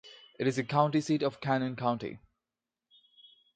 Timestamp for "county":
0.63-0.99, 1.75-2.17